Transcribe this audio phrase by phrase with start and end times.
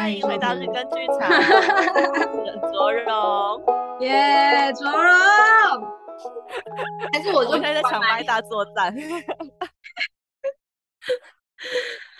[0.00, 1.28] 欢迎回到日更剧场，
[2.72, 5.12] 卓荣，耶，卓荣，
[7.12, 8.94] 还是我就现在在抢麦大作战。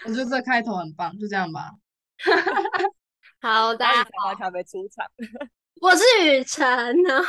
[0.04, 1.70] 我觉得这开头很棒，就这样吧。
[3.40, 5.06] 好，大家好，咖啡出场。
[5.80, 6.68] 我是雨辰，
[7.04, 7.26] 然后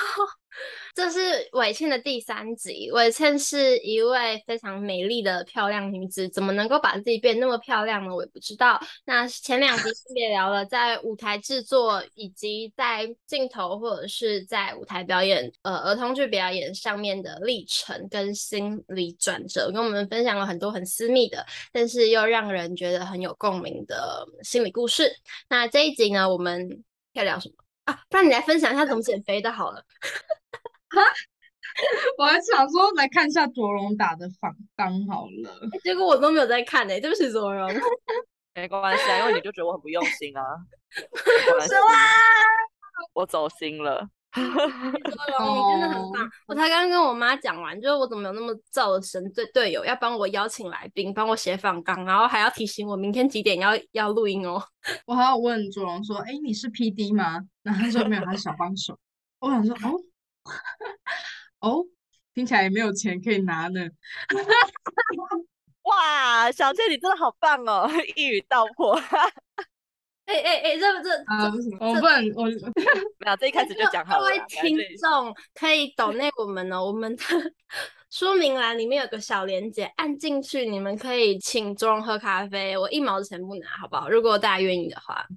[0.94, 1.20] 这是
[1.54, 2.92] 伟倩的第三集。
[2.92, 8.14] 伟倩是一位非常美丽的漂亮女子，怎么能够把自己变那么漂亮呢？
[8.14, 8.80] 我也不知道。
[9.06, 25.16] 那前两集分别聊了在舞台制作以及在镜头或者是在舞台表演，呃，儿童剧表演上面的历程跟心理转折，跟我们分享了很多很私密的，但是又让人觉得很有共鸣的心理故事。
[25.50, 27.56] 那这一集呢，我们要聊什么？
[27.86, 29.84] 啊，不然你来分享一下怎么减肥的好了。
[30.92, 31.02] 哈，
[32.18, 37.70] 我还想说来看一下卓荣打的访纲好了，结果我都没有在看呢、欸，对不起卓荣。
[38.54, 40.44] 没关系啊，因为你就觉得我很不用心啊。
[40.92, 41.88] 什么？
[43.14, 44.06] 我走心了。
[44.34, 46.30] 卓荣，你真的很棒。
[46.48, 54.62] 我才刚刚跟我妈讲完，就是我怎么有那么造神队队友要帮我邀请来宾，帮我写访纲，然后还要提醒我明天几点要要录音哦。
[55.06, 58.98] 我还要问卓荣说：“哎、欸，你是 PD 吗？”然后他说：“没有，他是小帮手。”
[59.40, 59.96] 我想说：“哦，
[61.60, 61.86] 哦，
[62.34, 63.88] 听起来也没有钱可以拿呢。”
[65.84, 68.94] 哇，小倩你真的好棒哦，一语道破。
[70.26, 72.46] 哎哎哎，这不这啊，我不能，我
[73.20, 74.22] 没有，这一开始就讲好了。
[74.22, 77.24] 各位听众可以抖内我们哦，我们的
[78.10, 84.08] 说明栏里面有个小链接，按进去，你们可以请卓荣喝咖啡，我一毛钱不拿，好不好？
[84.10, 85.28] 如果大家愿意的话。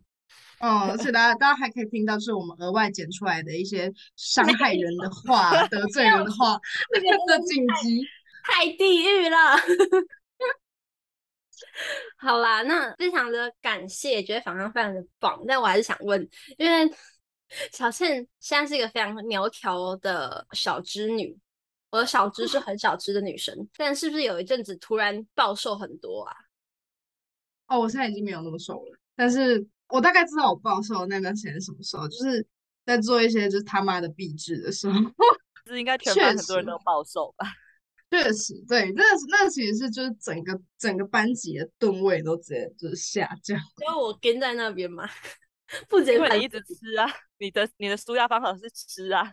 [0.64, 6.58] 哦，而且大家大家还可以听到，是我们额外剪出来的一些伤害人的话、得罪人的话，
[6.90, 8.02] 那个的紧急，
[8.44, 9.36] 太地狱了。
[12.16, 15.38] 好啦，那非常的感谢，觉得访谈非常的棒。
[15.46, 16.90] 但我还是想问，因为
[17.70, 21.38] 小倩现在是一个非常苗条的小织女，
[21.90, 26.34] 我的小资是很小资的女生，但是不是有一阵子突然暴瘦很多啊？
[27.66, 32.46] 哦，我现在已经没有那么瘦了，但是我大概知道我暴瘦那段时间是什么时候，就是
[32.84, 34.94] 在做一些就是他妈的壁纸的时候，
[35.66, 37.46] 是应该全班很多人都暴瘦吧。
[38.10, 43.58] 确实，对，那那其实是就是整个整个班级的吨位都直接就是下降。
[43.80, 45.08] 因为我跟在那边嘛，
[45.88, 49.32] 不仅会一直吃啊，你的你的输压方法是吃啊。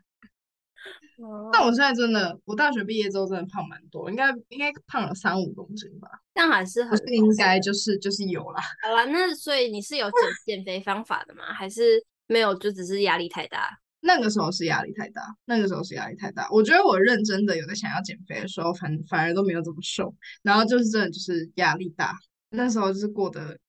[1.51, 6.09] 但我现在真的，我大学毕业之后真的胖蛮多，应该应该胖了三五公斤吧。
[6.33, 8.61] 但还是很是应该就是就是有啦。
[8.83, 10.19] 好啦，那所以你是有减
[10.57, 11.53] 减肥方法的吗？
[11.53, 12.55] 还是没有？
[12.55, 13.77] 就只是压力太大？
[14.03, 16.47] 那个时候是压力太大，那个时候是压力太大。
[16.49, 20.15] 我觉得我认真的有在想要减肥的时候，反反而都没有怎么瘦。
[20.41, 22.15] 然后就是真的就是压力大，
[22.49, 23.59] 那时候就是过得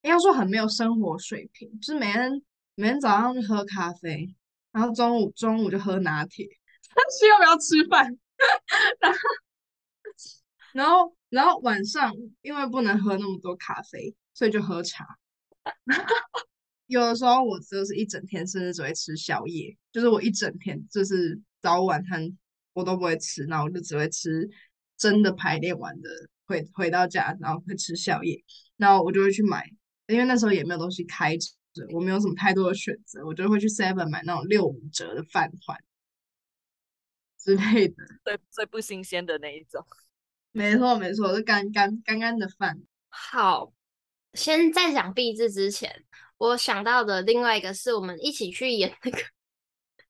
[0.00, 2.42] 应该说很没有生活水平，就是每天
[2.74, 4.34] 每天早上去喝咖啡，
[4.72, 6.46] 然后中午中午就喝拿铁，
[7.18, 8.18] 需要不要吃饭？
[9.00, 9.18] 然后
[10.72, 15.06] 然后然后晚上因为不能喝那么多咖啡，所以就喝茶。
[16.86, 22.36] 有的时候我就是一整天，甚至只会吃宵夜，就是我一整天就是早晚餐
[22.72, 24.48] 我都不会吃，然后我就只会吃
[24.96, 26.10] 真的排练完的，
[26.46, 28.42] 回回到家然后会吃宵夜，
[28.76, 29.70] 然后我就会去买，
[30.08, 31.48] 因为那时候也没有东西开着，
[31.92, 35.78] 我没有什么太多的选择，我就会去 Seven 买那种六五折的饭团
[37.38, 39.84] 之类的，最最不新鲜的那一种。
[40.52, 42.82] 没错没错，是干干干干的饭。
[43.08, 43.72] 好，
[44.34, 46.04] 先在讲毕制之前。
[46.38, 49.18] 我想到的另外一个是我们一起去演那个，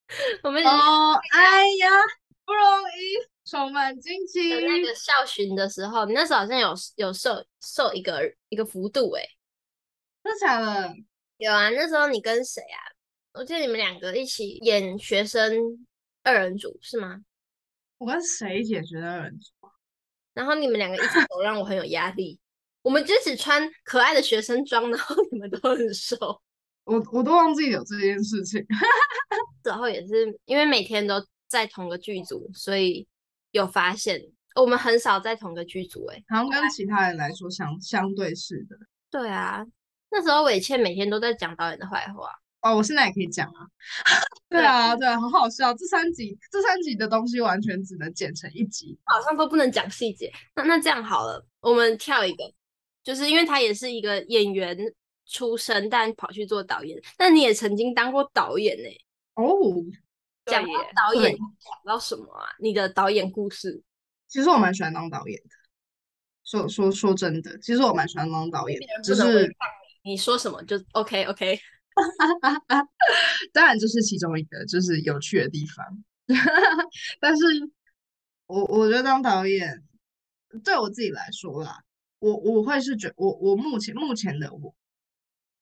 [0.44, 1.90] 我们哦，哎呀，
[2.44, 4.48] 不容易，充满惊喜。
[4.60, 9.22] 那个校巡的时候，你那时候好像有有瘦瘦一个一个幅度哎，
[10.22, 10.94] 真的假的？
[11.40, 12.78] 有啊，那时候你跟谁啊？
[13.32, 15.86] 我记得你们两个一起演学生
[16.22, 17.18] 二人组是吗？
[17.96, 19.50] 我跟谁一起演学生二人组？
[20.34, 22.38] 然后你们两个一起走，让我很有压力。
[22.82, 26.16] 我们就只穿可爱的学生装，然后你们都很瘦，
[26.84, 28.62] 我我都忘记有这件事情。
[29.64, 33.08] 然后也是因为每天都在同个剧组，所以
[33.52, 34.20] 有发现
[34.56, 36.04] 我们很少在同个剧组。
[36.06, 38.76] 哎，好像跟其他人来说相相对是的。
[39.10, 39.66] 对啊，
[40.10, 42.30] 那时候伟倩每天都在讲导演的坏话。
[42.62, 43.66] 哦，我现在也可以讲啊。
[44.50, 45.72] 对啊，对啊，很好笑。
[45.74, 50.30] 这三集这三集的东西完全只能剪成一集，好像都不能讲细节。
[50.54, 52.52] 那那这样好了，我们跳一个。
[53.02, 54.76] 就是因为他也是一个演员
[55.24, 57.00] 出身，但跑去做导演。
[57.16, 58.88] 但你也曾经当过导演呢？
[59.34, 59.56] 哦，
[60.44, 60.62] 讲
[60.94, 61.40] 导演讲
[61.86, 62.46] 到什么啊？
[62.58, 63.82] 你的导演故事？
[64.28, 65.48] 其实我蛮喜欢当导演的。
[66.44, 69.50] 说说说真的，其实我蛮喜欢当导演的，只是
[70.02, 71.60] 你说什么就 OK OK。
[73.52, 76.04] 当然这是其中一个就是有趣的地方，
[77.20, 77.44] 但是
[78.46, 79.82] 我我觉得当导演
[80.64, 81.82] 对我自己来说啦，
[82.20, 84.74] 我我会是觉我我目前目前的我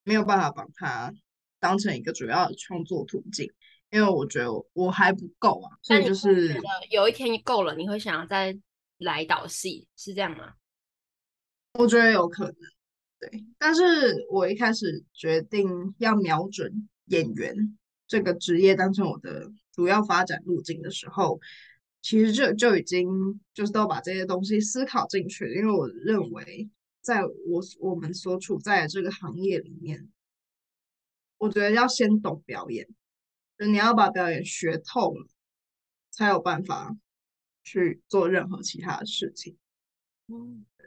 [0.05, 1.13] 没有办法把它
[1.59, 3.51] 当成一个主要的创作途径，
[3.91, 8.57] 因为我觉得我还不够啊，所以就是有一天你够了，你会想要再
[8.99, 10.53] 来导戏，是这样吗？
[11.73, 12.55] 我觉得有可能。
[13.21, 13.83] 对，但是
[14.31, 17.77] 我一开始决定要瞄准演员
[18.07, 21.41] 这个职业当成我的主要发展路径的时候，
[22.01, 25.53] 其实就就已经就是都把这些东西思考进去。
[25.55, 26.71] 因为我认为，
[27.01, 30.09] 在我我们所处在的这个行业里面，
[31.39, 32.89] 我觉得要先懂表演，
[33.59, 35.27] 就你要把表演学透了，
[36.11, 36.97] 才有办法
[37.65, 39.57] 去做任何其他的事情。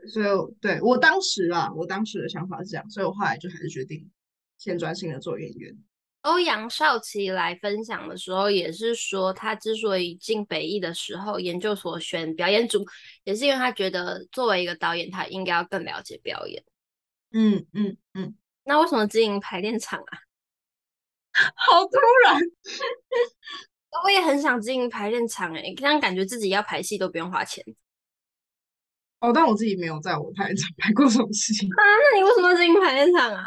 [0.08, 4.10] 所以，对，我当时啊，我当时的想法是这样，所以我后来就还是决定
[4.58, 5.78] 先专心的做演员。
[6.22, 12.86] 欧阳少奇来分享的时候，也是说他之所以进北艺的时候，研究所选表演组，
[13.24, 16.64] 也是因为他觉得作为一个导演，他应该要更了解表演。
[17.32, 18.36] 嗯嗯嗯。
[18.64, 20.20] 那为什么经营排练场啊？
[21.56, 22.40] 好突然！
[24.04, 27.66] 我也很想经营排练场诶，这样感觉自己要排戏都不用花钱。
[29.22, 31.76] 哦，但我自己没有在我排练场排过这种事情啊。
[31.78, 33.46] 那你为什么进排练场啊？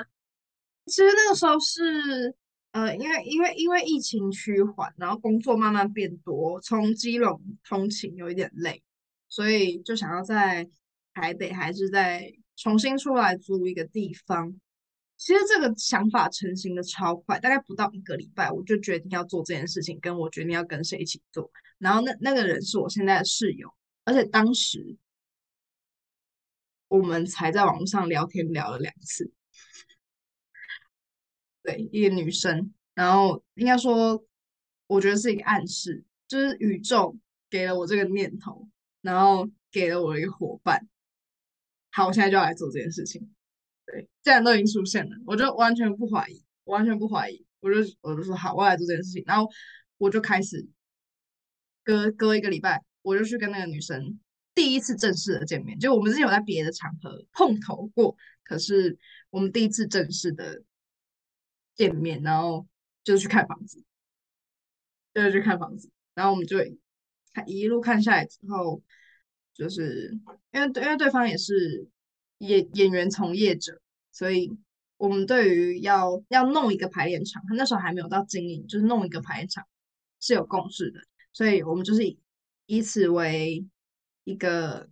[0.86, 2.32] 其实那个时候是，
[2.70, 8.84] 呃，因为因为因为疫情趋缓，然后工作慢慢变多，从基隆通勤有一点累，
[9.28, 10.68] 所以就想要在
[11.12, 14.54] 台北还是在重新出来租一个地方。
[15.16, 21.50] 其实这个想法成型的超快，大概不到一个礼拜，我就决定要做这件事情，跟我决定要跟谁一起做。
[21.78, 23.68] 然后那那个人是我现在的室友，
[24.04, 24.96] 而且当时。
[26.88, 29.32] 我们才在网络上聊天聊了两次，
[31.62, 34.24] 对，一个女生，然后应该说，
[34.86, 37.16] 我觉得是一个暗示，就是宇宙
[37.50, 38.68] 给了我这个念头，
[39.00, 40.86] 然后给了我一个伙伴。
[41.90, 43.34] 好，我现在就要来做这件事情。
[43.86, 49.24] 对，既然都已经出现了，我就完全不怀疑，完全不怀疑，我就我就说好，我要来做这件事情。
[49.26, 49.50] 然后
[49.98, 50.66] 我就开始
[51.82, 54.20] 隔隔一个礼拜，我就去跟那个女生。
[54.54, 58.96] 第一次正式的见面，就我们之前有在别的场合碰头过，可是
[59.30, 60.62] 我们第一次正式的
[61.74, 62.64] 见面，然后
[63.02, 63.82] 就去看房子，
[65.12, 66.58] 就是去看房子，然后我们就
[67.32, 68.80] 看一路看下来之后，
[69.52, 70.16] 就是
[70.52, 71.88] 因为因为对方也是
[72.38, 73.80] 演演员从业者，
[74.12, 74.56] 所以
[74.96, 79.66] 我们对于要要弄一个排练场，他那时候还没有到经营，就是弄一个排练场
[80.20, 81.00] 是有共识的，
[81.32, 82.20] 所以我们就是以，
[82.66, 83.66] 以此为。
[84.24, 84.88] 一个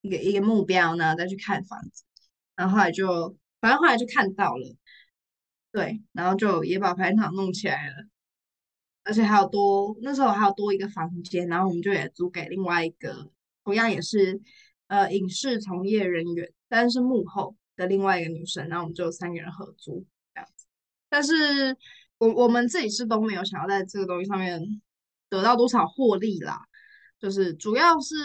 [0.00, 2.04] 一个一个目标呢，再去看房子，
[2.56, 4.76] 然后后来就反正后来就看到了，
[5.70, 7.94] 对，然后就也把排练场弄起来了，
[9.04, 13.30] 而且还有多那时候还有多一个房间，然后我们就也租给另外一个
[13.62, 14.40] 同样也是
[14.88, 20.04] 呃影视从业人员，但是幕后的另外一个女生，然后我们就三个人合租
[20.34, 20.66] 这样子，
[21.08, 21.76] 但是
[22.18, 24.60] 我我们自己是都没有想要在这个东西上面
[25.28, 26.60] 得到多少获利啦，
[27.20, 28.16] 就是主要是。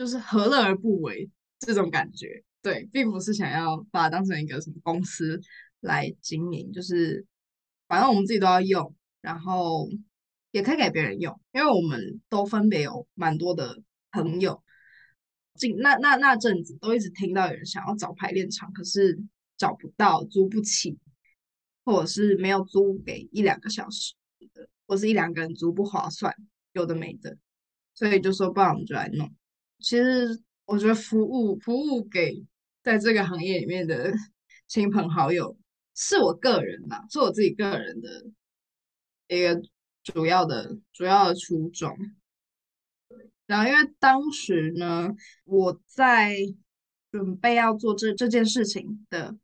[0.00, 5.38] 就是何乐而不为这种感觉，对，并不是想要把它当成一个什么公司
[5.80, 7.26] 来经营，就是
[7.86, 9.90] 反正我们自己都要用，然后
[10.52, 14.62] 也可以给别人用，因为我们都分别有蛮多的朋友，
[15.56, 19.22] 进那那那阵子都一直听到有人想要找排练场，可是
[19.58, 20.98] 找不到，租不起，
[21.84, 24.14] 或者是没有租给一两个小时
[24.54, 26.34] 的，或是一两个人租不划算，
[26.72, 27.36] 有的没的，
[27.92, 29.30] 所以就说不然我们就来弄。
[29.80, 32.44] 其实我觉得服务服务给
[32.82, 34.12] 在这个行业里面的
[34.68, 35.56] 亲朋好友，
[35.94, 38.26] 是我个人啦，是我自己个人的
[39.28, 39.60] 一个
[40.02, 41.96] 主要的主要的初衷。
[43.46, 45.12] 然后因为当时呢，
[45.44, 46.36] 我在
[47.10, 49.36] 准备要做这这件事情的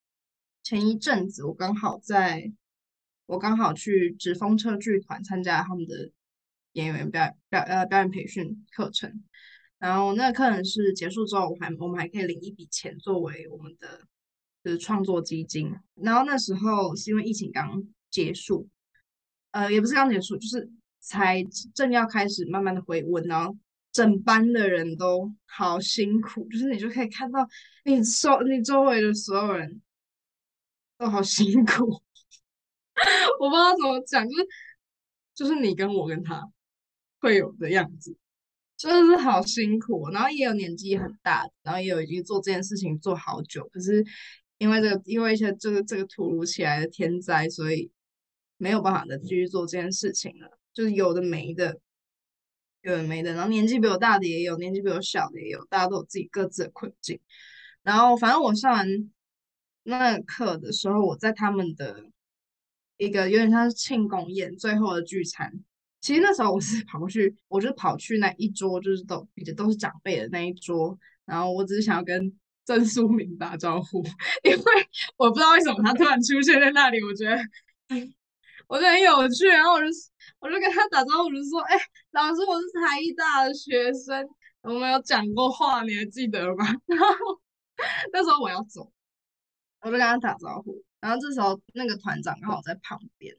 [0.63, 2.53] 前一阵子，我刚好在，
[3.27, 6.13] 我刚好去纸风车剧团参加他们的
[6.73, 9.25] 演员表表呃表演培训课程。
[9.79, 14.01] 然后那个课程是结束之后，我还我们还可以领一笔钱作为我们的
[14.65, 15.71] 就是创作基金。
[15.95, 18.69] 然后那时候是因为疫情刚结束，
[19.51, 23.57] 呃，也不是刚结束，就是才正要开始慢慢的回温，然后
[23.93, 27.47] 整班的人都好辛苦，就是你就可以看到
[27.85, 29.83] 你周你周围的所有人
[30.97, 31.85] 都好辛苦，
[33.41, 34.49] 我不知道怎么讲，就是
[35.35, 36.51] 就是你跟我跟他
[37.21, 38.17] 会有的样子。
[38.77, 44.05] 真的是好辛苦，然后也有年纪很大，然后也有已经做这件事情做好久，可是
[44.59, 47.91] 因为这个因为一些这个这个突如其来的天灾，所以
[48.59, 50.59] 没有办法再继续做这件事情了。
[50.75, 51.81] 就是有的没的，
[52.83, 57.19] 有的没的，然后年纪比我大的也有，年纪比我小的也有，大家都有自己各自的困境。
[57.83, 58.87] 然后反正我上完
[59.85, 62.05] 那课的时候，我在他们的
[62.99, 65.65] 一个有点像是庆功宴最后的聚餐。
[66.07, 70.97] 其实那时候我是跑过去，我就跑去那一桌，就是都比较都是长辈的那一桌。
[71.25, 72.33] 然后我只是想要跟
[72.65, 74.05] 郑书明打招呼，
[74.45, 74.63] 因为
[75.17, 77.37] 我不知道为什么他突然出现在那里，我觉得，
[78.69, 79.49] 我觉得很有趣。
[79.49, 79.87] 然后我就
[80.39, 81.77] 我就跟他打招呼，我就说：“哎、
[82.13, 84.29] 老师，我是台艺大的学生，
[84.63, 87.07] 我们有讲过话，你还记得吗？” 然后
[88.13, 88.93] 那时候我要走，
[89.81, 90.85] 我就跟他打招呼。
[91.01, 93.35] 然后这时候那个团长刚好在旁边，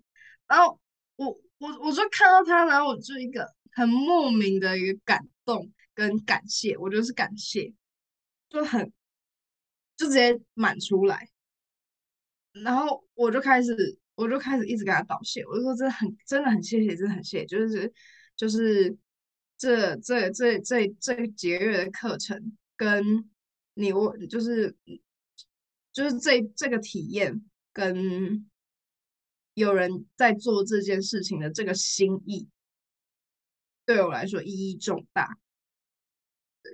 [0.50, 0.78] 然后
[1.16, 7.74] 我我我就看到他，然后我就一个很莫名的一个感动跟感谢，我就是感谢，
[8.50, 8.92] 就很
[9.96, 11.30] 就直接满出来。
[12.64, 17.94] 然后我就开始我就开始一直给他道谢，我就说真的很真的很谢谢，真的很谢谢，就是
[18.36, 18.96] 就是
[19.58, 23.04] 这这这这这几个月的课程跟
[23.74, 24.76] 你我就是
[25.92, 27.44] 就是这这个体验。
[27.78, 28.50] 跟
[29.60, 32.48] 有人在做这件事情的这个心意，
[33.86, 35.40] 对我来说意义重大。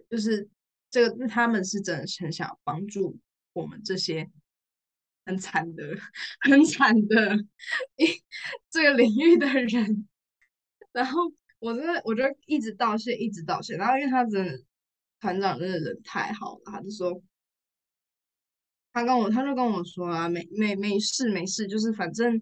[0.10, 0.50] 就是
[0.90, 3.18] 这个，他们是真的很想帮助
[3.54, 4.30] 我们这些
[5.26, 5.98] 很惨的、
[6.42, 7.38] 很惨的
[8.70, 10.10] 这个领域的人。
[10.92, 13.78] 然后我真的，我就一直道谢，一直道谢。
[13.78, 14.62] 然后因为他真的
[15.22, 17.24] 团长真的人太好了，他就说。
[18.92, 22.40] 他跟我，他就跟我说啊，没没没事没事，就是反正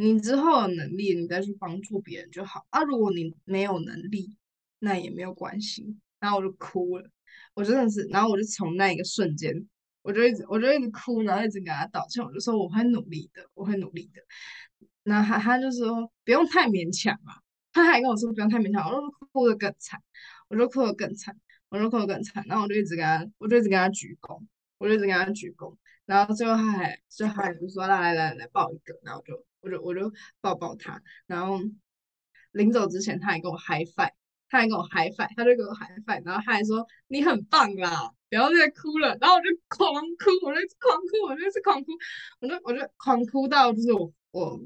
[0.00, 2.84] 你之后有能力，你再去帮助别人就好啊。
[2.84, 4.32] 如果你没有能力，
[4.78, 5.96] 那也没有关系。
[6.20, 7.10] 然后我就哭了，
[7.54, 9.52] 我真的是，然后我就从那一个瞬间，
[10.02, 14.22] 我就一直，我就一直哭，然后一直给他道歉，我就说我会努力的，我会努力的。
[15.02, 20.00] 然后他他就说不用太勉强啊，他还跟我说不用太勉强，我就哭得更惨，
[20.48, 21.36] 我就哭得更惨，
[21.70, 24.40] 我就哭得更惨，然后我就一直跟他，我就一直跟他鞠躬。
[24.78, 25.76] 我就一直跟他鞠躬，
[26.06, 31.60] 然后最后他还最后还就说来来来来抱一个，然后就我就我就抱抱他，然后
[32.52, 34.12] 临走之前他还跟我嗨翻
[34.48, 41.92] 他还跟我嗨翻他就跟我嗨翻然后他还说你很棒啦，不要再哭了，然后我就狂哭，我就狂哭，我就是狂哭，
[42.40, 44.60] 我就我就狂哭到就是我我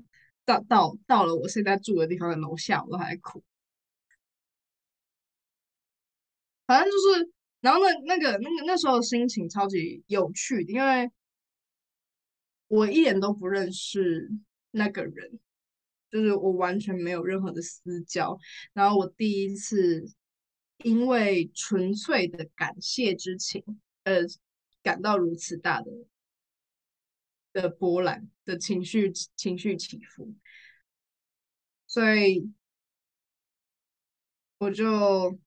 [0.44, 3.42] 到到到了我现在住的地方的楼下，我都还在哭，
[6.66, 7.32] 反正就是。
[7.62, 11.08] 然后那那个那个那时候心情超级有趣，因为
[12.66, 14.28] 我一点都不认识
[14.72, 15.38] 那个人，
[16.10, 18.36] 就是我完全没有任何的私交。
[18.72, 20.04] 然后我第一次
[20.78, 23.62] 因为纯粹的感谢之情，
[24.02, 24.22] 呃，
[24.82, 25.90] 感到如此大的
[27.52, 30.34] 的波澜的情绪情绪起伏，
[31.86, 32.50] 所以
[34.58, 35.38] 我就。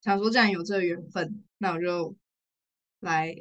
[0.00, 2.16] 想说，既然有这个缘分，那我就
[3.00, 3.34] 来，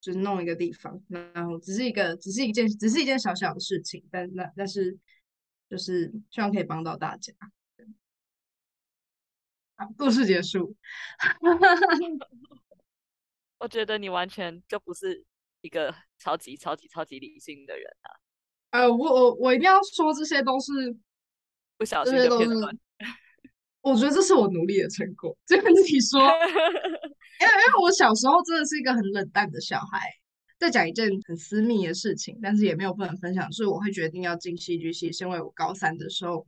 [0.00, 4.98] 就是弄一个地方，然后只是一个，只是一件，只是一件小小的事情，但那但是
[5.68, 7.34] 就是希望可以帮到大家。
[9.76, 10.74] 好，故事结束。
[13.58, 15.24] 我觉得你完全就不是
[15.60, 18.08] 一个超级超级超级理性的人啊！
[18.70, 20.96] 呃，我我我一定要说，这些都是
[21.76, 22.78] 不小心的片段。
[23.82, 30.00] 我觉得这是我努力的成果， 就跟自己说， 因为因为我小时候真的是一个很冷淡的小孩。
[30.58, 36.46] 再讲一件很私密的事情，但是也没有不能分享，所以我会决定要进戏剧系，是因为我高三的时候，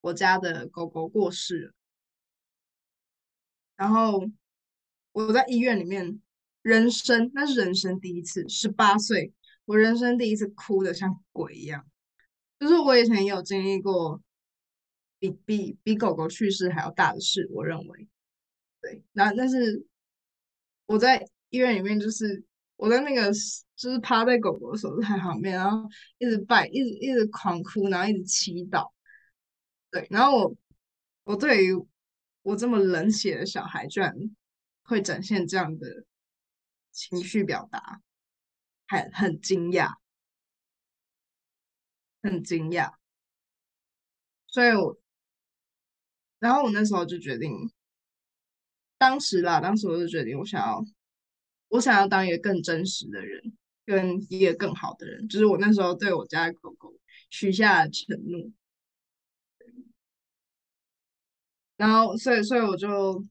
[0.00, 1.72] 我家的狗狗过世了，
[3.76, 4.26] 然后
[5.12, 6.22] 我在医院里面，
[6.62, 9.34] 人生那是人生第一次，十八岁，
[9.66, 11.84] 我人生第一次哭的像鬼一样，
[12.58, 14.22] 就是我以前也有经历过。
[15.30, 18.08] 比比比狗狗去世还要大的事，我认为，
[18.82, 19.86] 对，那但是
[20.84, 22.44] 我在医院里面，就是
[22.76, 23.32] 我在那个
[23.74, 25.88] 就是趴在狗狗的手在旁边，然后
[26.18, 28.90] 一直拜，一直一直狂哭，然后一直祈祷，
[29.90, 30.56] 对，然后我
[31.24, 31.72] 我对于
[32.42, 34.14] 我这么冷血的小孩，居然
[34.82, 36.04] 会展现这样的
[36.90, 38.02] 情绪表达，
[38.86, 39.94] 很很惊讶，
[42.22, 42.92] 很惊讶，
[44.48, 44.98] 所以我。
[46.44, 47.72] 然后我那时候就决定，
[48.98, 50.84] 当时啦，当时我就决定，我想要，
[51.68, 56.94] 我想要当一个更真实的人，跟一个更好的人，就是我那时候对我家的狗狗
[57.30, 58.50] 许下了承诺。
[61.78, 63.24] 然后，所以，所以我就，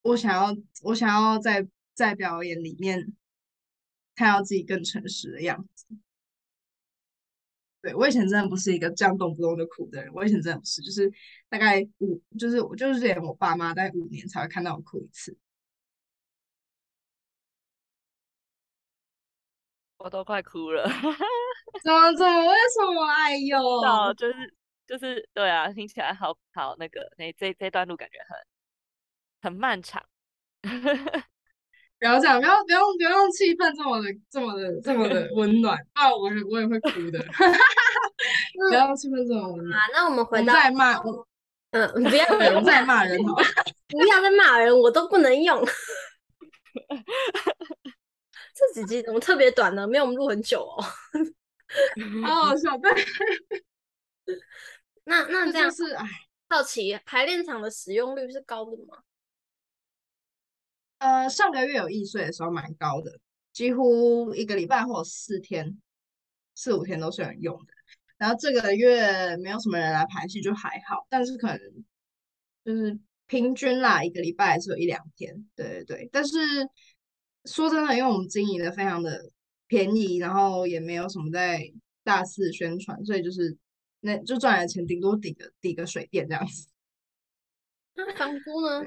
[0.00, 3.14] 我想要，我想要在在表演里面
[4.14, 5.86] 看到自己更诚实的样子。
[7.82, 11.10] 对，我以前真的不是一个这样动不动就哭的人，我以前真的不是，就是
[11.48, 15.36] 大概五，就是我就是连我爸妈大概五年才会看到我哭一次。
[19.98, 20.84] 我都快哭了，
[21.84, 23.06] 怎么怎么为什么？
[23.06, 23.58] 哎呦，
[24.14, 24.54] 就是
[24.86, 30.02] 就是对啊，听起来好好那个那这这段路感觉很很漫长。
[32.00, 36.10] 不要这样，不要不用不要用气氛这么的这么的这么的 温暖不然！
[36.10, 37.22] 我我也会哭的。
[38.68, 39.78] 不要用气氛这么温暖。
[39.78, 40.94] 啊，那我们回到再骂，
[41.72, 43.20] 嗯，不要 不要再骂人，
[43.88, 45.62] 不要再骂人，我都不能用。
[48.54, 49.86] 这几集怎么特别短呢？
[49.86, 50.82] 没有我们录很久哦。
[52.26, 52.90] 好好笑，对。
[55.04, 56.06] 那那这样是哎，
[56.48, 58.98] 好奇排练场的使用率是高的吗？
[61.00, 63.18] 呃，上个月有易碎的时候蛮高的，
[63.52, 65.80] 几乎一个礼拜或者四天、
[66.54, 67.72] 四五天都是有人用的。
[68.18, 71.06] 然后这个月没有什么人来排戏，就还好。
[71.08, 71.58] 但是可能
[72.62, 75.48] 就是平均啦，一个礼拜只有一两天。
[75.56, 76.08] 对对对。
[76.12, 76.36] 但是
[77.46, 79.30] 说真的，因为我们经营的非常的
[79.66, 81.72] 便宜，然后也没有什么在
[82.04, 83.56] 大肆宣传，所以就是
[84.00, 86.68] 那就赚来的钱顶多抵个抵个水电这样子。
[87.94, 88.84] 那房租呢？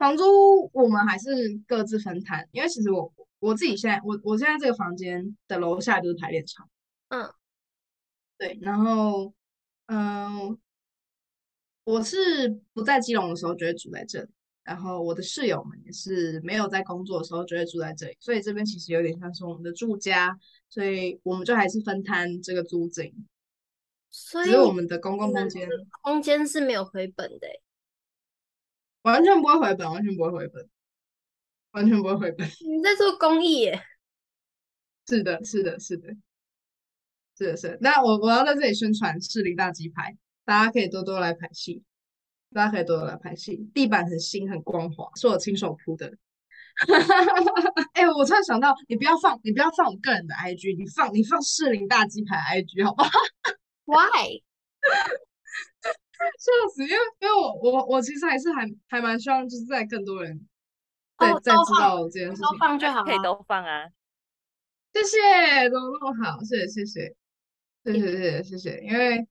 [0.00, 0.24] 房租
[0.72, 1.28] 我们还是
[1.66, 6.66] 各自分摊，因为其实我我自己现在我我现在这个房间的楼下就是排练场，
[7.08, 7.30] 嗯，
[8.38, 9.34] 对，然后
[9.88, 10.58] 嗯，
[11.84, 14.28] 我是不在基隆的时候就会住在这里，
[14.62, 20.34] 然后我的室友们也是没有在工作的时候就会住在这里，所以这边其实有点像是我们的住家，
[20.70, 23.12] 所以我们就还是分摊这个租金，
[24.10, 25.68] 所以我们的公共空间
[26.02, 27.46] 空间是没有回本的。
[29.02, 30.68] 完全不会回本，完全不会回本，
[31.72, 32.46] 完全不会回本。
[32.66, 33.82] 你在做公益耶？
[35.06, 36.08] 是的，是的，是的，
[37.36, 37.78] 是的，是的。
[37.80, 41.82] 那我我要在这里宣传士林大鸡排，大家可以多多来拍戏，
[42.52, 43.56] 大家可以多多来拍戏。
[43.74, 46.14] 地板很新，很光滑，是我亲手铺的。
[47.94, 53.10] 哎、欸，我突然想到，你不要放，你不要放我个人的 IG，你放你放士林大鸡排 IG 好不好？
[53.84, 54.42] Why？
[56.38, 60.46] 笑死，因为因为我我我其实还是还还蛮希望，就是在更多人
[61.18, 63.88] 在在知道这件事情，都放就好，可以都放啊。
[64.92, 67.14] 谢谢，都那么好，谢谢谢谢
[67.84, 69.26] 谢谢谢谢谢谢，因为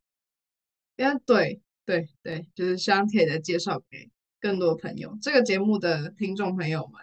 [0.95, 5.17] 因为对对对，就是希望可以再介绍给更多朋友。
[5.21, 7.01] 这个节目的听众朋友们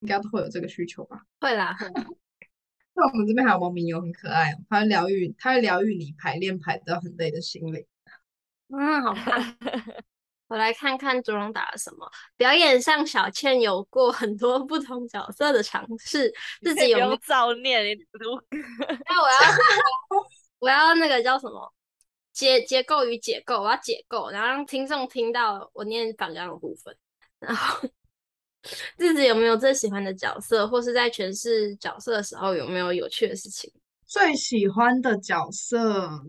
[0.00, 1.24] 应该都会有这个需求吧？
[1.40, 1.76] 会啦。
[2.94, 7.86] 那我们这边还有猫咪哟，很可爱哦，它会疗愈，它会疗愈你排练排到很累的心灵。
[8.68, 9.56] 嗯，好看。
[10.48, 12.10] 我来看看卓荣打了什么。
[12.36, 17.80] 表演上，小倩有过很多不同角色的尝试，自己有没有造孽？
[19.06, 19.38] 那我要，
[20.60, 21.74] 我要那个叫什么？
[22.32, 26.96] 结结构与解构，我要解构，然后让听众听到我念反刚的部分。
[27.40, 27.86] 然后
[28.96, 33.70] 自己有没有最喜欢的角色，或是在诠释角色的时候有没有有趣的事情？
[34.06, 36.22] 最喜欢的角色。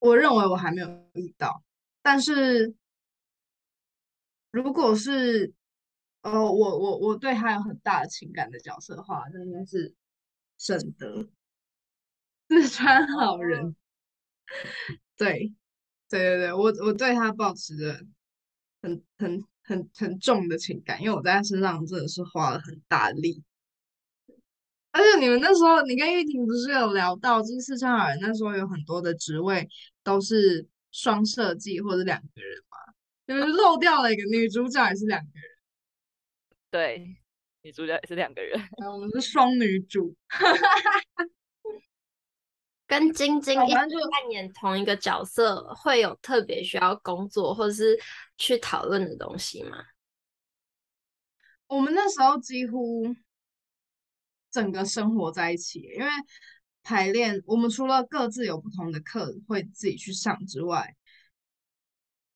[0.00, 1.62] 我认为我还没有遇到，
[2.02, 2.74] 但是
[4.50, 5.52] 如果是
[6.22, 9.94] 呃，我我我对他有很大的情感的角色的话，那应该是
[10.58, 11.28] 沈德，
[12.48, 13.76] 四川好人。
[15.16, 15.54] 对
[16.08, 18.04] 对对对，我我对他抱持着
[18.82, 23.44] 很很很很重的情感，因为我在他身上真的是花了很大力。
[24.92, 29.68] 而且你们那时候，你跟玉婷不是有聊到，就是四川好人那时候有很多的职位
[30.02, 32.76] 都是双设计或者两个人嘛，
[33.24, 35.44] 就是漏掉了一个女主角也是两个人。
[36.72, 37.16] 对，
[37.62, 38.60] 女主角也是两个人。
[38.92, 40.12] 我们是双女主，
[42.88, 43.88] 跟晶晶一起扮
[44.32, 47.96] 演同一个角色，会有特别需要工作或者是
[48.38, 49.84] 去讨论的东西吗？
[51.68, 53.14] 我们那时候几乎。
[54.50, 56.06] 整个生活在一起，因为
[56.82, 60.96] 排练，我们除了各自有不同的课会自己去上之外，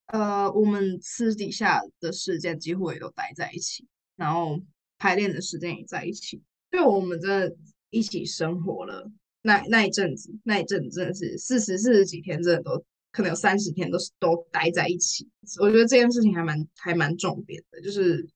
[0.06, 4.60] 呃，我们私底下的时间几乎也都待在一起，然后
[4.98, 7.56] 排练的时间也在一起，就我们真的
[7.90, 9.10] 一起生活了
[9.42, 15.28] 那那一阵子，那一阵子真的是四十四十几天，真的都可能有三十天都是都待在一起。
[15.60, 18.28] 我觉得这件事情还蛮还蛮重点的，就是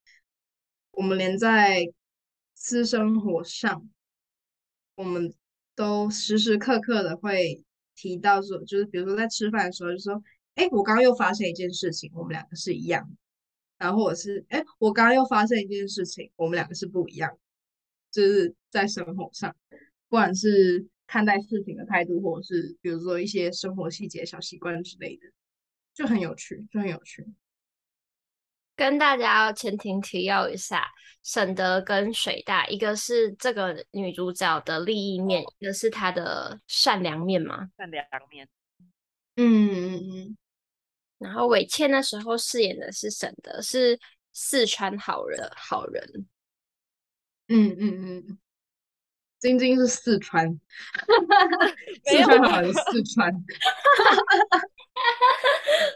[0.91, 1.85] 我们连在。
[2.61, 3.89] 私生活上，
[4.95, 5.33] 我们
[5.75, 7.63] 都时时刻刻的会
[7.95, 10.21] 提到说，就是比如说在吃饭的时候，就说
[10.55, 13.09] ：“哎，我刚刚又发现一件事情，我们两个是一样。”
[13.79, 17.39] 然后我是哎，我刚刚又发现一件事情，我们两个是不一样，
[18.11, 19.55] 就是在生活上，
[20.09, 25.27] 不管是看待事情的态度，或者是比如说一些生活细节、小习惯之类的，
[25.93, 27.25] 就很有趣，就很有趣。
[28.79, 30.87] 跟大家前庭提要一下，
[31.21, 37.69] 沈德跟水大，一个是这个女主角的利益面，一个是她的善良面嘛。
[37.77, 38.47] 善良面。
[39.35, 40.37] 嗯嗯嗯。
[41.17, 43.99] 然后伟倩那时候饰演的是沈德，是
[44.31, 46.25] 四川好人，好人。
[47.49, 48.39] 嗯嗯嗯。
[49.39, 50.47] 晶晶是四川，
[52.05, 53.31] 四川好人，四川。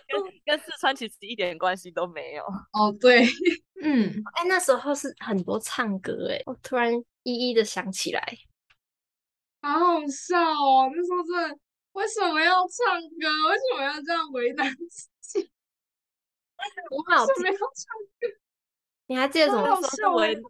[0.08, 3.26] 跟 跟四川其实一点关系都没有哦，对，
[3.82, 8.26] 嗯，哎，那时候是很多唱歌，哎，我突然一一的想起来，
[9.62, 11.58] 好好笑哦，那时候真的
[11.92, 13.50] 为什么要唱歌？
[13.50, 15.52] 为什么要这样为难自己？
[16.92, 17.60] 我好，为什么要唱
[18.22, 18.28] 歌？
[19.08, 20.42] 你还记得什么时候为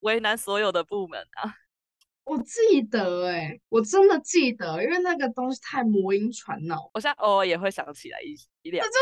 [0.00, 1.52] 为难所有的部门啊？
[2.28, 6.90] 我记得哎、欸，我真的记得，因为那个东西太魔音传脑。
[6.92, 8.86] 我现在偶尔也会想起来一一两。
[8.86, 8.98] 就是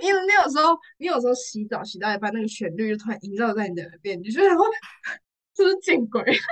[0.00, 4.64] 你，你有时候，你有时候洗澡洗到一半，那个旋律就突然萦绕在你的耳边，你就觉得会
[5.54, 6.42] 这是见鬼，神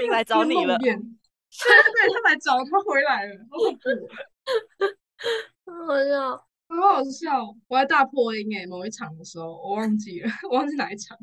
[0.00, 0.78] 明 来找你了。
[0.78, 4.08] 对对对，他来找他回来了，好恐怖，
[5.86, 7.54] 好笑，好好笑。
[7.68, 11.18] 我还大破音哎、欸，某一场的时候我忘记了，我忘记哪一场。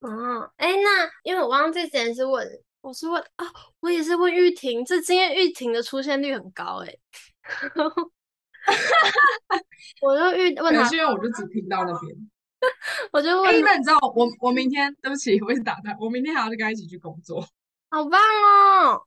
[0.00, 2.48] 哦，哎，那因为我忘记之前是问，
[2.80, 3.44] 我是问啊，
[3.80, 6.96] 我也是问玉婷，这今天玉婷的出现率很高哎，
[10.00, 12.30] 我就遇问他，因为我就只听到那边，
[13.10, 17.40] 我就问，哎，那你知道我我明天，对不起，我一直打断，我明天还要跟他一起去工作，
[17.90, 19.02] 好棒哦，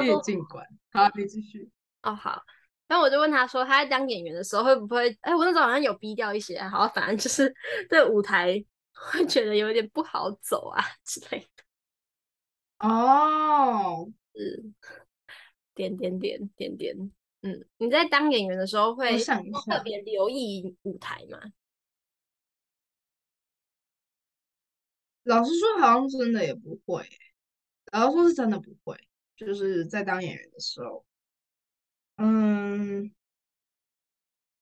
[0.00, 1.70] 你也尽管，好，你继续，
[2.02, 2.42] 哦好，
[2.88, 7.54] 然后我就问他说，他在当演员的时候会不会，哎，我那时候好像有逼掉一些，好，反正就是
[7.88, 8.62] 对舞台。
[9.00, 11.64] 会觉得有点不好走啊 之类的。
[12.78, 14.74] 哦，嗯，
[15.74, 16.96] 点点点点点，
[17.42, 21.40] 嗯，你在当演员的时候会特别留意舞台吗？
[25.24, 27.06] 老实说，好像真的也不会。
[27.92, 28.96] 老实说，是真的不会。
[29.36, 31.04] 就是在当演员的时候，
[32.16, 33.14] 嗯，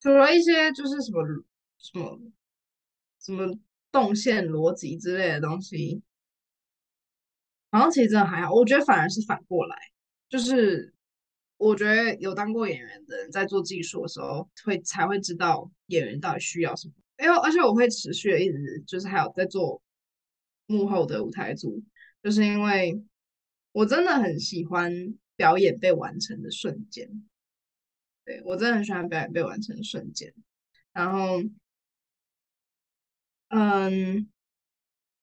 [0.01, 1.25] 除了一些就是什么
[1.79, 2.21] 什么
[3.21, 3.59] 什么。
[3.91, 6.03] 动线逻辑之类的东西，
[7.71, 8.53] 好像其实真的还好。
[8.53, 9.77] 我觉得反而是反过来，
[10.29, 10.93] 就是
[11.57, 16.95] 我觉得有当过演员的人在做技术的时候，会才会知道演员到底需要什么。
[17.23, 19.83] 因为而且我会持续的一直就是还有在做
[20.67, 21.83] 幕后的舞台组，
[22.23, 23.03] 就是因为
[23.73, 24.93] 我真的很喜欢
[25.35, 27.27] 表演被完成的瞬间。
[28.25, 30.35] 对，我真的很喜欢表演被完成的瞬间，
[30.93, 31.43] 然后。
[33.49, 34.29] 嗯，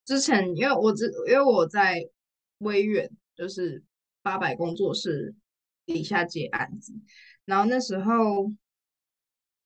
[0.03, 2.09] 之前因为我只因为我在
[2.57, 3.83] 微远，就是
[4.23, 5.35] 八百工作室
[5.85, 6.91] 底下接案子，
[7.45, 8.51] 然后那时候，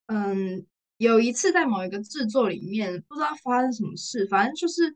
[0.08, 0.66] 嗯，
[0.98, 4.94] 有一次在某一个制作里面，不知道发生什么事，反正就是，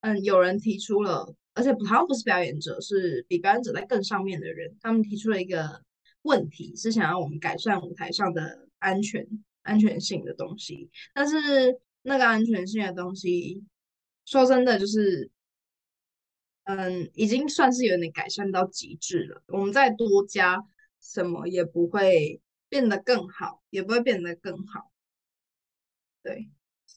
[0.00, 5.82] 嗯，有人提出了，而且好像不是表演者，是比表演者在更上面的人，他们提出了一个
[6.20, 9.26] 问题，是想要我们改善舞台上的安全
[9.62, 11.80] 安全性的东西，但是。
[12.08, 13.64] 那个安全性的东西，
[14.24, 15.28] 说真的，就是，
[16.62, 19.42] 嗯，已经算是有点改善到极致了。
[19.48, 20.62] 我们再多加
[21.00, 24.92] 什么也不会变得更好，也不会变得更好。
[26.22, 26.48] 对，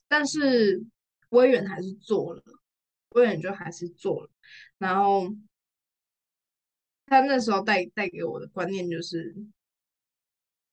[0.08, 0.86] 但是
[1.30, 2.44] 威远还是做了，
[3.10, 4.30] 威远就还是做了。
[4.78, 5.36] 然后
[7.08, 9.36] 他那时候带带给我的观念就是，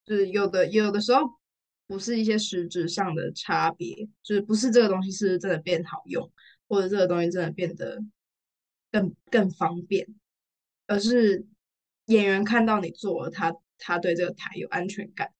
[0.04, 1.22] 就是有的有的时候。
[1.88, 6.32] 不是一些实质上的差别，就是不是这个东西是真的变好用，
[6.68, 8.02] 或者这个东西真的变得
[8.90, 10.08] 更更方便，
[10.88, 11.46] 而是
[12.06, 15.32] 演员看到你做了，他他对这个台有安全感，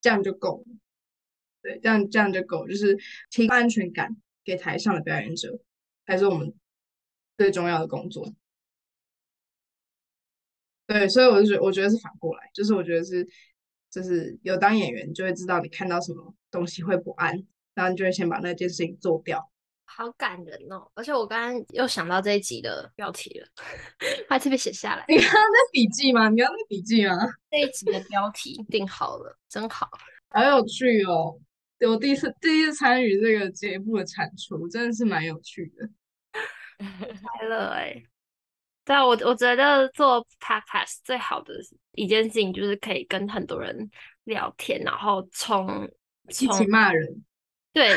[0.00, 0.74] 这样就够了。
[1.60, 2.98] 对，这样这样就够，就是
[3.30, 5.60] 提供安全感给台上的表演者，
[6.06, 6.54] 才是我们
[7.36, 8.32] 最重要的工作。
[10.86, 13.28] 对，所以我就觉，我觉得是反过来，就是我觉得是。
[13.92, 17.32] 就是有当演员，就会知道你看到什么东西会不安，
[17.74, 19.46] 然后你就会先把那件事情做掉。
[19.84, 20.90] 好感人哦！
[20.94, 23.46] 而且我刚刚又想到这一集的标题了，
[24.26, 25.04] 还特别写下来。
[25.06, 26.30] 你刚刚在笔记吗？
[26.30, 27.14] 你刚刚在笔记吗？
[27.50, 29.90] 这一集的标题定好了，真好，
[30.30, 31.38] 好有趣哦！
[31.86, 35.90] 我第一次第一次参与这个节目的产出，真的是蛮有趣的，
[36.78, 38.02] 快乐哎。
[38.84, 41.54] 对啊，我我觉得做 podcast 最好的
[41.92, 43.88] 一件事情就是可以跟很多人
[44.24, 45.88] 聊天，然后从
[46.28, 47.22] 一起骂人，
[47.72, 47.94] 对，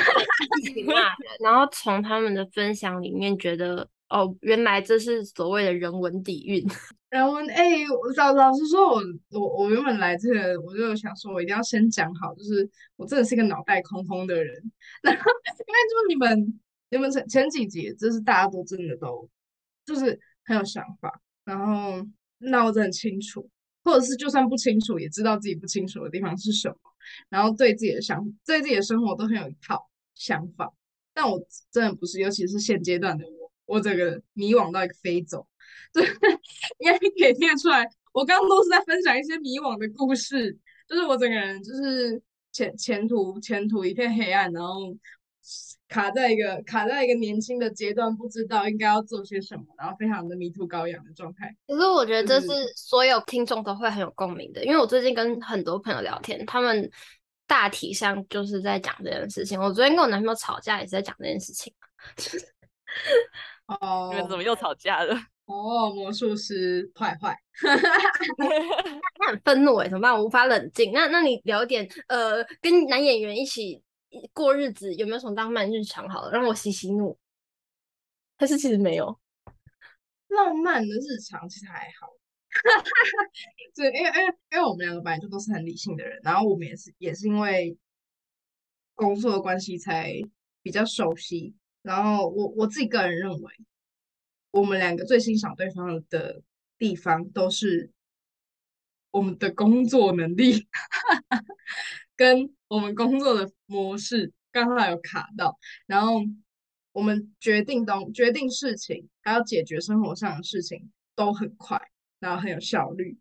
[0.62, 6.64] 一起骂人，然后从他们的分享里面觉得，哦，原来这是所谓的人文底蕴。
[7.10, 14.54] 人文，哎、欸，我老老实说我，我我我原本来这个，我就想说，我一定要先讲好，就是我真的是一个脑袋空空的人。
[15.02, 16.60] 然后因为就是你们，
[16.92, 19.28] 你们前前几集，就是大家都真的都
[19.84, 20.20] 就是。
[20.46, 23.50] 很有想法，然后闹得很清楚，
[23.84, 26.78] 或者是就算不清楚，也知道自己不清楚的地方是什么，
[27.30, 30.72] 然后对自己的想，对自己的生活都很有一套想法。
[31.14, 31.40] 但我
[31.72, 35.48] 真的不是，尤其是现阶段的我，我整个迷惘到一个飞走。
[35.92, 36.06] 对，
[36.80, 44.96] 应该可以听得出来，我刚刚都是在分享一些迷惘的故事，就是我整个人就是前前途前途一片黑暗，然后。
[45.96, 51.56] 卡在一个卡在一个年轻的阶段，不知道应该要做些什么，然后非常的迷途羔羊的状态。
[51.66, 56.92] 可是我觉得这是所有听众都会很有共鸣的，嗯、因为我最近跟很多朋友聊天，他们
[57.48, 59.58] 大体上就是在讲这件事情。
[59.58, 61.74] 我昨天跟我男朋友吵架也是在讲这件事情。
[63.68, 65.16] 哦， 你们怎么又吵架了？
[65.46, 67.34] 哦，魔术师坏坏，
[69.18, 70.14] 他很愤怒哎，怎么办？
[70.14, 70.92] 我无法冷静。
[70.92, 73.82] 那那你聊点呃，跟男演员一起。
[74.34, 76.08] 过日子有没有什么浪漫日常？
[76.10, 77.18] 好了，让我息息怒。
[78.38, 79.20] 但是其实没有
[80.28, 82.08] 浪漫的日常，其实还好。
[83.76, 87.78] 对，因为因为因为我们两个本来就都是很理性的人，然后我们也是也是因为
[88.94, 90.14] 工作的关系才
[90.62, 91.56] 比较熟悉。
[91.82, 93.54] 然后我我自己个人认为，
[94.52, 96.42] 我们两个最欣赏对方的
[96.78, 97.92] 地方都是
[99.12, 100.68] 我们的工作能力。
[102.18, 106.20] 跟我们工作的模式刚好有卡到，然后
[106.92, 111.80] 我们决定东决定事情，还要解决生活上的事情都很快，
[112.20, 113.18] 然后很有效率，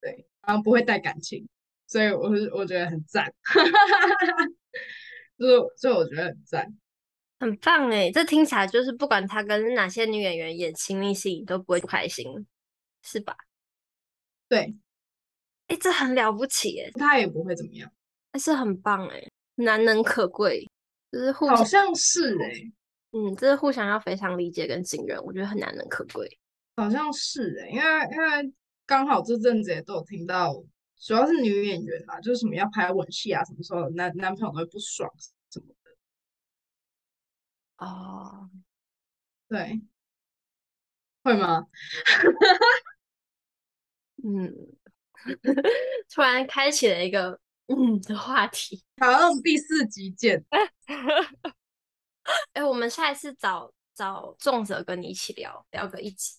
[0.00, 1.48] 对，然后不会带感情，
[1.86, 3.32] 所以我是我觉得很赞，
[5.38, 6.76] 就是就我觉得很赞，
[7.40, 12.46] 很棒哎，这听起来就是不管他跟哪些女演员演亲密戏都不会不开心，
[13.02, 13.36] 是吧？
[14.48, 14.76] 对，
[15.66, 17.90] 哎，这很了不起哎，他也不会怎么样。
[18.38, 19.20] 还是很棒哎，
[19.56, 20.64] 难能可贵，
[21.10, 22.72] 就是互相好像是哎、欸，
[23.10, 26.38] 嗯，这是互相要非常理解跟信任，我觉得很难能可贵。
[26.76, 28.52] 好像是哎、欸，因为因为
[28.86, 30.54] 刚好这阵子也都有听到，
[31.00, 35.12] 主要是女演员啦，就是什么要拍吻戏啊，什么时候男男朋友都会不爽
[35.50, 35.90] 什么的。
[37.84, 38.48] 哦，
[39.48, 39.80] 对，
[41.24, 41.66] 会吗？
[44.22, 44.54] 嗯，
[46.14, 47.40] 突然开启了一个。
[47.68, 50.42] 嗯的话题，好，那我们第四集见。
[52.52, 56.34] 哎、欸，我们下一次找找重则跟你一起聊聊个一集。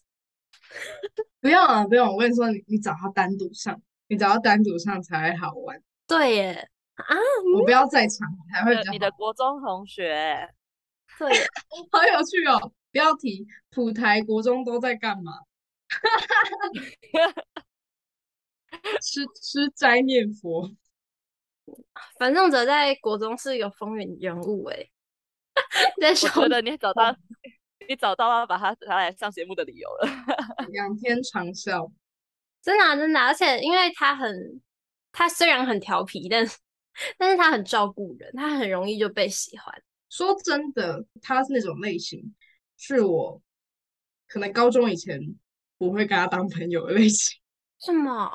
[1.39, 2.07] 不用了，不用。
[2.11, 5.81] 我跟你说，你你找他单独上，你找他单独上才会好玩。
[6.07, 7.15] 对耶，啊，
[7.55, 8.91] 我不要在场才会比较。
[8.91, 10.49] 你的国中同学，
[11.17, 11.29] 对，
[11.91, 12.71] 好有趣哦。
[12.91, 15.33] 标题：普台国中都在干嘛？
[19.01, 20.71] 吃吃斋念佛。
[22.17, 24.91] 反正者在国中是有风云人物哎、欸，
[26.09, 27.15] 我觉得你找到
[27.87, 30.09] 你找到了把他拿来上节目的理由了，
[30.73, 31.91] 仰天长啸，
[32.61, 34.61] 真的、啊、真的、啊，而且因为他很，
[35.11, 36.57] 他虽然很调皮，但是
[37.17, 39.73] 但是他很照顾人，他很容易就被喜欢。
[40.09, 42.35] 说真的，他是那种类型，
[42.77, 43.41] 是我
[44.27, 45.19] 可能高中以前
[45.77, 47.39] 不会跟他当朋友的类型。
[47.79, 48.29] 什么？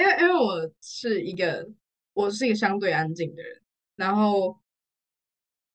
[0.00, 1.68] 因为因为我是一个
[2.14, 3.60] 我是一个相对安静的人，
[3.96, 4.58] 然后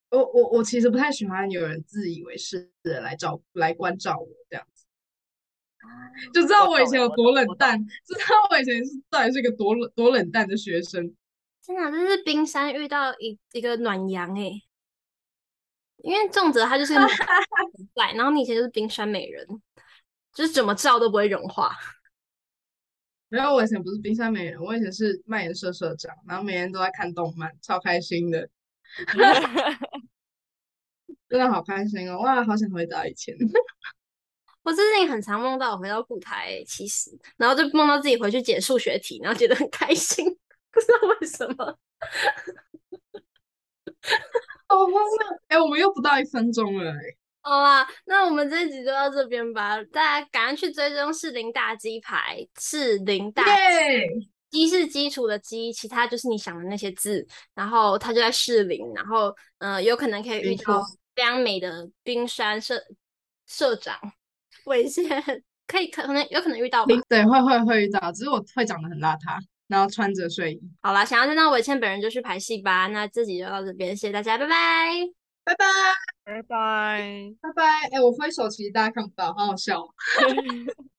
[0.10, 4.86] 我我我其实不太喜欢有人自以为是的来照来关照我这样子，
[6.34, 11.16] 就知道我以前有多冷淡，知道我以前是到底是一个多冷多冷淡的学生。
[11.62, 14.50] 真的，这是冰山遇到一一个暖阳哎，
[15.98, 16.94] 因为重则他就是
[17.94, 19.48] 在，然后你以前就是冰山美人，
[20.34, 21.76] 就是怎么照都不会融化。
[23.36, 28.48] 然后我以前不是冰山美人，我以前是漫研社社长，然后每天都在看动漫，超开心的，
[31.28, 32.22] 真的好开心哦！
[32.22, 33.36] 哇，好想回到以前。
[34.64, 40.26] 我最近很常梦到我回到固台，其实，然后就梦到自己回去解数学题，然后觉得很开心，
[40.72, 41.78] 不知道为什么。
[44.68, 45.00] 好荒谬！
[45.50, 46.98] 哎，我们又不到一分钟了，哎。
[47.48, 49.78] 好啦，那我们这一集就到这边吧。
[49.86, 57.24] 大家赶快去追踪士林大鸡排，士林大鸡鸡是基础的鸡，其他就是你想的那些字。
[57.54, 60.82] 然后它就在士林，然后嗯，有可能可以遇到
[61.16, 62.84] 非常美的冰山社
[63.46, 63.96] 社长
[64.66, 65.06] 韦倩，
[65.68, 66.96] 可以可能有可能遇到吧。
[67.08, 70.62] 对，会会会遇到，只是我会长得很邋遢，然后穿着睡衣。
[70.82, 72.88] 好啦，想要见到韦倩本人就去拍戏吧。
[72.88, 75.25] 那这集就到这边，谢谢大家，拜拜。
[75.46, 75.66] 拜拜，
[76.26, 77.64] 拜拜，拜拜！
[77.94, 79.80] 哎，我挥手其实大家看不到，好好笑。